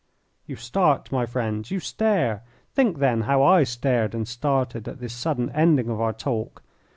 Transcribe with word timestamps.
You 0.47 0.55
start, 0.55 1.11
my 1.11 1.27
friends! 1.27 1.69
You 1.69 1.79
stare! 1.79 2.41
Think, 2.73 2.97
then, 2.97 3.21
how 3.29 3.43
I 3.43 3.61
stared 3.63 4.15
and 4.15 4.27
started 4.27 4.87
at 4.87 4.99
this 4.99 5.13
sudden 5.13 5.51
ending 5.51 5.89
of 5.89 6.01
our 6.01 6.11
talk. 6.11 6.63